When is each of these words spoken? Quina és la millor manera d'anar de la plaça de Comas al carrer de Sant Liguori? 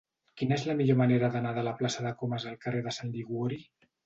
Quina 0.41 0.53
és 0.55 0.63
la 0.69 0.75
millor 0.79 0.97
manera 1.01 1.29
d'anar 1.35 1.51
de 1.59 1.65
la 1.67 1.75
plaça 1.83 2.07
de 2.07 2.15
Comas 2.23 2.49
al 2.53 2.57
carrer 2.65 2.83
de 2.89 2.97
Sant 2.97 3.15
Liguori? 3.21 3.63